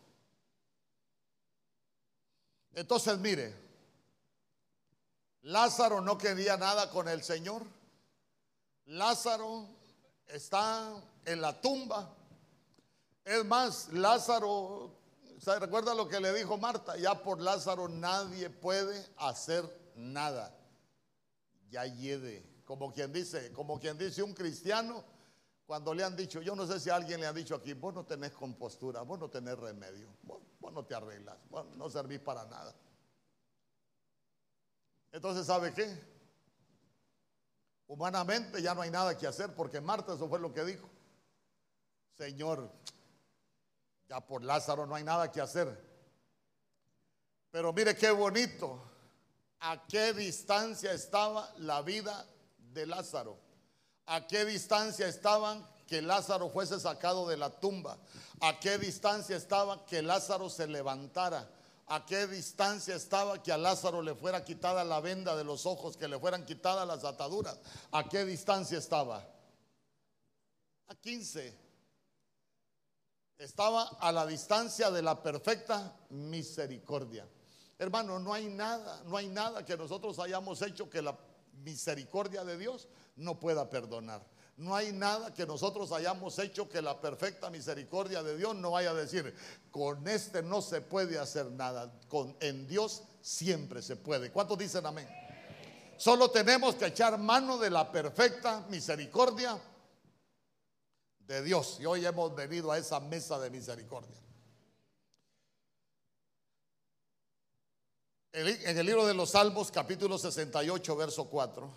[2.74, 3.56] Entonces mire,
[5.44, 7.62] Lázaro no quería nada con el Señor.
[8.86, 9.68] Lázaro
[10.26, 10.92] está
[11.24, 12.16] en la tumba.
[13.24, 14.99] Es más, Lázaro,
[15.40, 16.98] ¿se recuerda lo que le dijo Marta?
[16.98, 19.64] Ya por Lázaro nadie puede hacer
[19.96, 20.56] nada.
[21.70, 25.04] Ya lleve como quien dice, como quien dice un cristiano,
[25.66, 28.06] cuando le han dicho, yo no sé si alguien le ha dicho aquí, vos no
[28.06, 32.76] tenés compostura, vos no tenés remedio, vos, no te arreglas, vos no servís para nada.
[35.12, 36.00] Entonces, ¿sabe qué?
[37.88, 40.88] Humanamente ya no hay nada que hacer, porque Marta eso fue lo que dijo.
[42.20, 42.72] Señor,
[44.10, 45.88] ya por Lázaro no hay nada que hacer.
[47.52, 48.82] Pero mire qué bonito,
[49.60, 52.26] a qué distancia estaba la vida
[52.58, 53.38] de Lázaro.
[54.08, 57.98] ¿A qué distancia estaban que Lázaro fuese sacado de la tumba?
[58.42, 61.48] ¿A qué distancia estaba que Lázaro se levantara?
[61.86, 65.98] ¿A qué distancia estaba que a Lázaro le fuera quitada la venda de los ojos,
[65.98, 67.60] que le fueran quitadas las ataduras?
[67.92, 69.28] ¿A qué distancia estaba?
[70.88, 71.69] A 15.
[73.40, 77.26] Estaba a la distancia de la perfecta misericordia.
[77.78, 81.18] Hermano, no hay nada, no hay nada que nosotros hayamos hecho que la
[81.64, 84.22] misericordia de Dios no pueda perdonar.
[84.58, 88.90] No hay nada que nosotros hayamos hecho que la perfecta misericordia de Dios no vaya
[88.90, 89.34] a decir,
[89.72, 94.34] con este no se puede hacer nada, con en Dios siempre se puede.
[94.34, 95.08] ¿Cuántos dicen amén?
[95.96, 99.58] Solo tenemos que echar mano de la perfecta misericordia
[101.30, 101.78] de Dios.
[101.80, 104.18] Y hoy hemos venido a esa mesa de misericordia.
[108.32, 111.72] En el libro de los Salmos, capítulo 68, verso 4.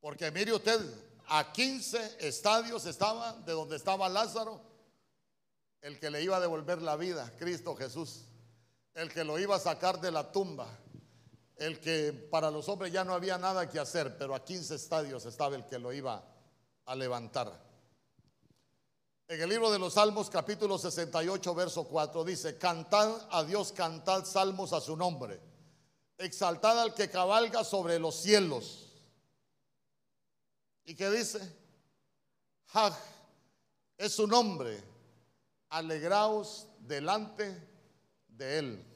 [0.00, 0.80] Porque mire usted,
[1.28, 4.60] a 15 estadios estaba de donde estaba Lázaro,
[5.80, 8.24] el que le iba a devolver la vida, Cristo Jesús,
[8.94, 10.66] el que lo iba a sacar de la tumba,
[11.56, 15.24] el que para los hombres ya no había nada que hacer, pero a 15 estadios
[15.24, 16.33] estaba el que lo iba
[16.86, 17.64] a levantar.
[19.26, 24.24] En el libro de los Salmos capítulo 68 verso 4 dice, cantad a Dios, cantad
[24.24, 25.40] salmos a su nombre,
[26.18, 28.92] exaltad al que cabalga sobre los cielos.
[30.84, 31.40] ¿Y qué dice?
[32.74, 32.94] Haj
[33.96, 34.82] es su nombre,
[35.70, 37.66] alegraos delante
[38.28, 38.86] de él.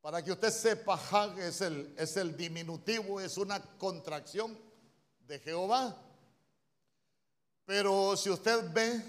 [0.00, 4.69] Para que usted sepa, Hag es el, es el diminutivo, es una contracción
[5.30, 5.96] de Jehová.
[7.64, 9.00] Pero si usted ve,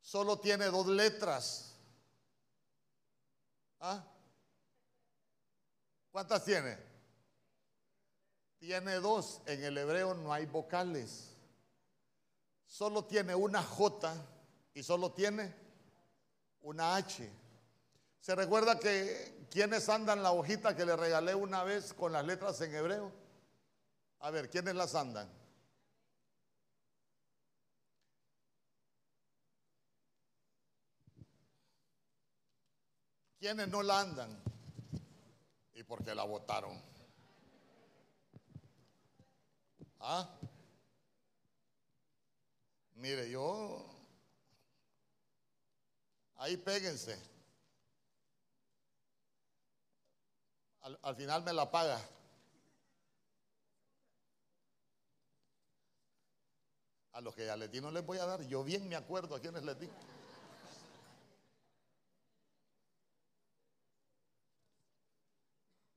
[0.00, 1.74] solo tiene dos letras.
[3.80, 4.04] ¿Ah?
[6.12, 6.78] ¿Cuántas tiene?
[8.60, 9.40] Tiene dos.
[9.46, 11.30] En el hebreo no hay vocales.
[12.64, 14.14] Solo tiene una J
[14.72, 15.52] y solo tiene
[16.60, 17.28] una H.
[18.20, 22.60] ¿Se recuerda que quienes andan la hojita que le regalé una vez con las letras
[22.60, 23.21] en hebreo?
[24.22, 25.28] A ver, ¿quiénes las andan?
[33.40, 34.40] ¿Quiénes no la andan?
[35.74, 36.80] Y porque la votaron.
[39.98, 40.30] ¿Ah?
[42.94, 43.84] Mire, yo.
[46.36, 47.20] Ahí péguense.
[50.80, 52.00] Al, final me la paga.
[57.12, 59.40] A los que a Leti no les voy a dar, yo bien me acuerdo a
[59.40, 59.92] quienes les digo.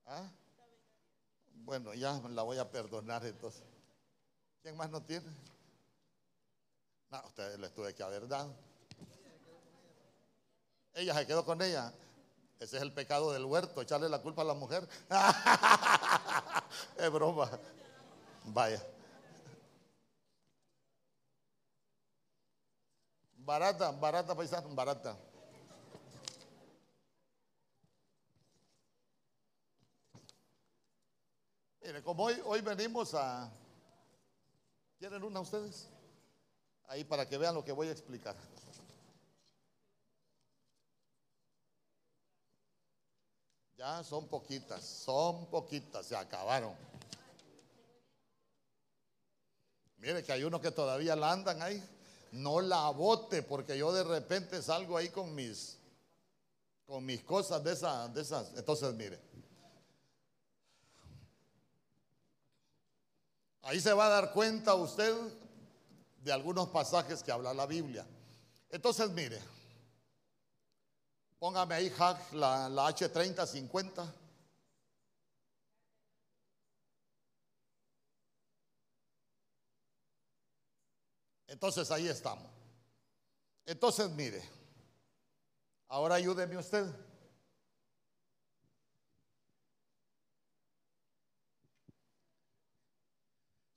[0.05, 0.30] ¿Ah?
[1.53, 3.63] Bueno, ya la voy a perdonar entonces.
[4.61, 5.26] ¿Quién más no tiene?
[7.09, 8.53] No, ustedes les tuve que haber dado.
[10.93, 11.93] Ella se quedó con ella.
[12.59, 14.88] Ese es el pecado del huerto, echarle la culpa a la mujer.
[16.97, 17.49] es broma.
[18.45, 18.82] Vaya.
[23.46, 25.16] Barata, barata paisano, barata.
[31.82, 33.52] Mire, como hoy, hoy venimos a...
[34.98, 35.88] ¿Quieren una ustedes?
[36.88, 38.36] Ahí para que vean lo que voy a explicar.
[43.78, 46.76] Ya son poquitas, son poquitas, se acabaron.
[49.98, 51.95] Mire que hay unos que todavía la andan ahí.
[52.32, 55.78] No la bote porque yo de repente salgo ahí con mis
[56.86, 58.52] con mis cosas de esas de esas.
[58.56, 59.20] Entonces, mire.
[63.62, 65.16] Ahí se va a dar cuenta usted
[66.24, 68.06] de algunos pasajes que habla la Biblia.
[68.70, 69.40] Entonces, mire,
[71.40, 71.94] póngame ahí
[72.34, 74.25] la, la H3050.
[81.48, 82.50] Entonces ahí estamos.
[83.66, 84.43] Entonces, mire,
[85.88, 86.86] ahora ayúdeme usted.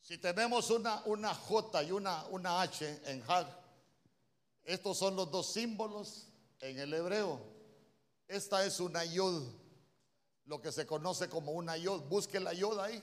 [0.00, 3.46] Si tenemos una, una J y una, una H en Hag,
[4.64, 6.28] estos son los dos símbolos
[6.60, 7.38] en el hebreo.
[8.26, 9.42] Esta es una yod,
[10.46, 12.02] lo que se conoce como una yod.
[12.08, 13.02] Busque la yod ahí.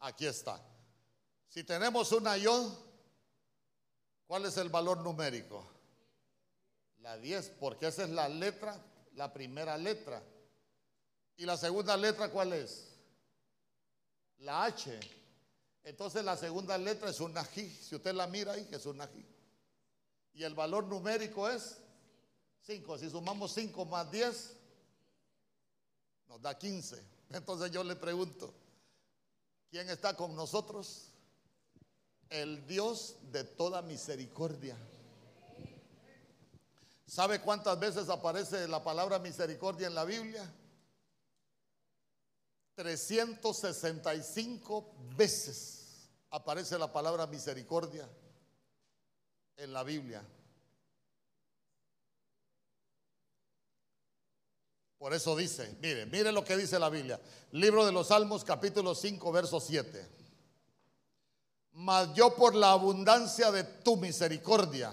[0.00, 0.60] Aquí está.
[1.48, 2.72] Si tenemos una yod,
[4.26, 5.66] ¿cuál es el valor numérico?
[6.98, 8.80] La 10, porque esa es la letra,
[9.14, 10.22] la primera letra.
[11.36, 12.88] ¿Y la segunda letra cuál es?
[14.38, 14.98] La H.
[15.84, 17.62] Entonces la segunda letra es una J.
[17.80, 19.18] Si usted la mira ahí, es una J.
[20.34, 21.78] Y el valor numérico es
[22.62, 22.98] 5.
[22.98, 24.56] Si sumamos 5 más 10,
[26.28, 27.02] nos da 15.
[27.30, 28.52] Entonces yo le pregunto,
[29.70, 31.12] ¿quién está con nosotros?
[32.28, 34.76] El Dios de toda misericordia.
[37.06, 40.46] ¿Sabe cuántas veces aparece la palabra misericordia en la Biblia?
[42.74, 45.78] 365 veces
[46.30, 48.06] aparece la palabra misericordia
[49.56, 50.22] en la Biblia.
[54.98, 57.20] Por eso dice, mire, mire lo que dice la Biblia.
[57.52, 60.06] Libro de los Salmos, capítulo 5, verso 7.
[61.74, 64.92] Mas yo por la abundancia de tu misericordia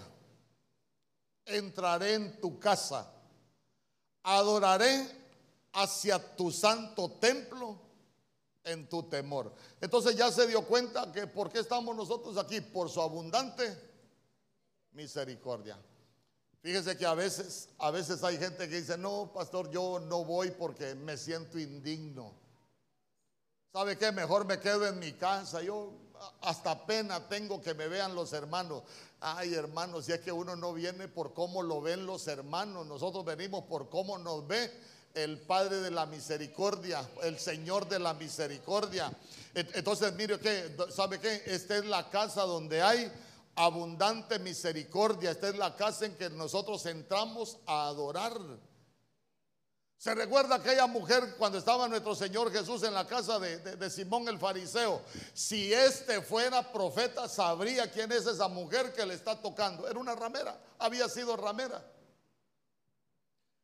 [1.45, 3.11] entraré en tu casa,
[4.21, 5.07] adoraré
[5.73, 7.75] hacia tu santo templo
[8.63, 9.51] en tu temor.
[9.81, 13.75] Entonces ya se dio cuenta que por qué estamos nosotros aquí, por su abundante
[14.91, 15.79] misericordia.
[16.65, 20.49] Fíjese que a veces, a veces hay gente que dice, no, pastor, yo no voy
[20.49, 22.33] porque me siento indigno.
[23.71, 24.11] ¿Sabe qué?
[24.11, 25.61] Mejor me quedo en mi casa.
[25.61, 25.93] Yo
[26.41, 28.81] hasta pena tengo que me vean los hermanos.
[29.19, 33.23] Ay, hermanos, si es que uno no viene por cómo lo ven los hermanos, nosotros
[33.23, 34.71] venimos por cómo nos ve
[35.13, 39.15] el Padre de la misericordia, el Señor de la misericordia.
[39.53, 41.43] Entonces, mire que, ¿sabe qué?
[41.45, 43.11] Esta es la casa donde hay
[43.55, 45.31] abundante misericordia.
[45.31, 48.39] Esta es la casa en que nosotros entramos a adorar.
[49.97, 54.37] Se recuerda aquella mujer cuando estaba nuestro Señor Jesús en la casa de, Simón el
[54.37, 55.01] fariseo.
[55.33, 59.87] Si este fuera profeta, sabría quién es esa mujer que le está tocando.
[59.87, 61.83] Era una ramera, había sido ramera.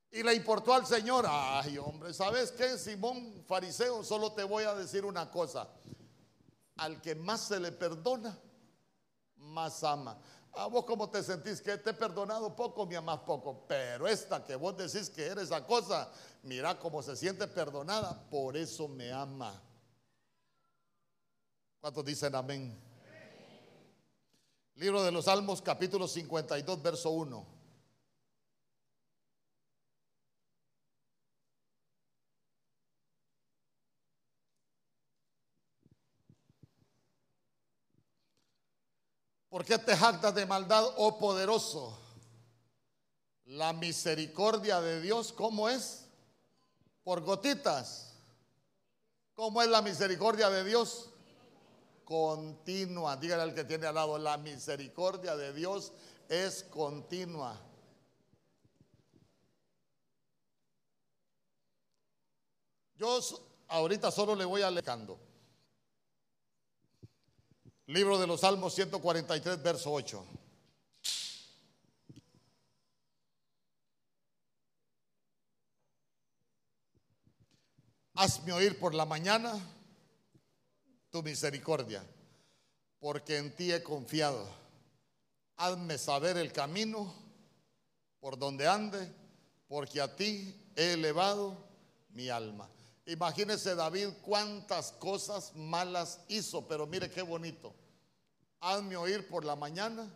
[0.09, 2.77] Y le importó al Señor, ay hombre, ¿sabes qué?
[2.77, 5.69] Simón fariseo, solo te voy a decir una cosa.
[6.77, 8.37] Al que más se le perdona,
[9.41, 10.17] más ama.
[10.53, 11.61] ¿A vos cómo te sentís?
[11.61, 13.65] Que te he perdonado poco, mi amás poco.
[13.67, 16.11] Pero esta que vos decís que eres esa cosa,
[16.43, 19.61] mira cómo se siente perdonada, por eso me ama.
[21.79, 22.79] ¿Cuántos dicen amén?
[24.75, 27.60] Libro de los Salmos, capítulo 52, verso 1.
[39.51, 41.95] ¿Por qué te jactas de maldad, oh poderoso?
[43.45, 46.05] La misericordia de Dios, ¿cómo es?
[47.03, 48.15] Por gotitas.
[49.35, 51.11] ¿Cómo es la misericordia de Dios?
[52.11, 53.15] continua.
[53.15, 55.93] Dígale al que tiene al lado, la misericordia de Dios
[56.27, 57.57] es continua.
[62.95, 63.17] Yo
[63.69, 65.17] ahorita solo le voy alecando.
[67.87, 70.25] Libro de los Salmos 143, verso 8.
[78.13, 79.59] Hazme oír por la mañana
[81.09, 82.03] tu misericordia,
[82.99, 84.47] porque en ti he confiado.
[85.57, 87.13] Hazme saber el camino
[88.19, 89.11] por donde ande,
[89.67, 91.57] porque a ti he elevado
[92.09, 92.69] mi alma.
[93.11, 97.73] Imagínese David cuántas cosas malas hizo, pero mire qué bonito.
[98.61, 100.09] Hazme oír por la mañana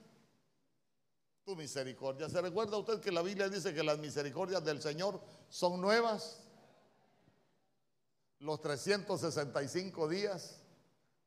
[1.43, 2.29] tu misericordia.
[2.29, 5.19] ¿Se recuerda usted que la Biblia dice que las misericordias del Señor
[5.49, 6.39] son nuevas?
[8.39, 10.61] Los 365 días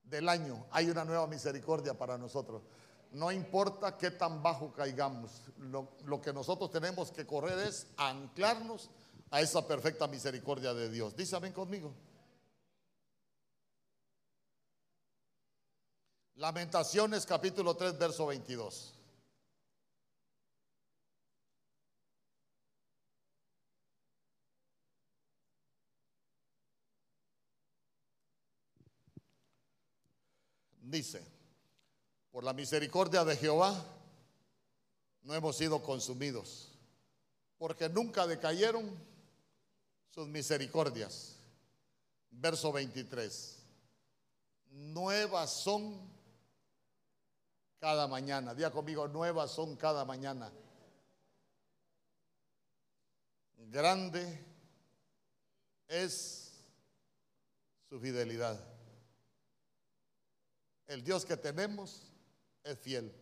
[0.04, 2.62] del año hay una nueva misericordia para nosotros.
[3.12, 8.88] No importa qué tan bajo caigamos, lo, lo que nosotros tenemos que correr es anclarnos
[9.30, 11.14] a esa perfecta misericordia de Dios.
[11.14, 11.94] Dice amén conmigo.
[16.36, 18.94] Lamentaciones capítulo 3, verso 22.
[30.80, 31.22] Dice,
[32.30, 33.84] por la misericordia de Jehová
[35.22, 36.72] no hemos sido consumidos,
[37.58, 39.07] porque nunca decayeron
[40.18, 41.36] sus misericordias.
[42.28, 43.56] Verso 23.
[44.70, 46.10] Nuevas son
[47.78, 48.52] cada mañana.
[48.52, 50.50] Día conmigo, nuevas son cada mañana.
[53.58, 54.44] Grande
[55.86, 56.64] es
[57.88, 58.58] su fidelidad.
[60.88, 62.12] El Dios que tenemos
[62.64, 63.14] es fiel.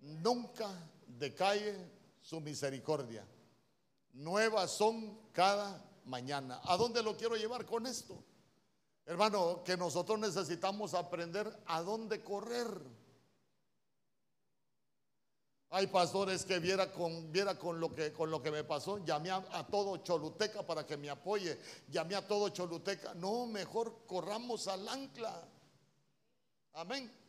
[0.00, 0.68] Nunca
[1.06, 1.74] decae
[2.20, 3.26] su misericordia.
[4.12, 6.60] Nuevas son cada mañana.
[6.64, 8.22] ¿A dónde lo quiero llevar con esto?
[9.06, 12.68] Hermano, que nosotros necesitamos aprender a dónde correr.
[15.70, 19.30] Hay pastores que viera con, viera con, lo, que, con lo que me pasó, llamé
[19.30, 23.12] a, a, todo Choluteca para que me apoye, llamé a todo Choluteca.
[23.14, 25.48] No, mejor corramos al ancla.
[26.74, 27.23] Amén.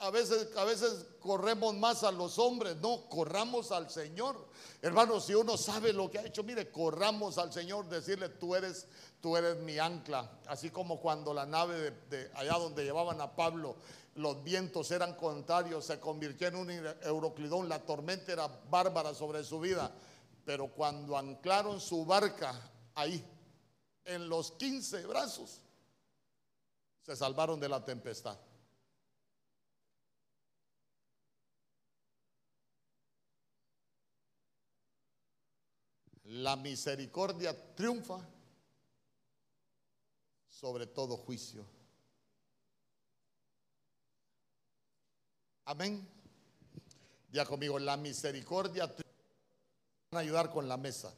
[0.00, 4.48] A veces, a veces corremos más a los hombres, no, corramos al Señor.
[4.80, 8.86] Hermano, si uno sabe lo que ha hecho, mire, corramos al Señor, decirle, tú eres,
[9.20, 10.30] tú eres mi ancla.
[10.46, 13.76] Así como cuando la nave de, de allá donde llevaban a Pablo,
[14.14, 16.70] los vientos eran contrarios, se convirtió en un
[17.02, 19.92] euroclidón, la tormenta era bárbara sobre su vida.
[20.44, 22.54] Pero cuando anclaron su barca
[22.94, 23.24] ahí,
[24.04, 25.60] en los 15 brazos,
[27.02, 28.36] se salvaron de la tempestad.
[36.28, 38.20] La misericordia triunfa
[40.46, 41.64] sobre todo juicio.
[45.64, 46.06] Amén.
[47.30, 48.86] Ya conmigo, la misericordia.
[48.86, 49.04] Van
[50.12, 51.14] a ayudar con la mesa.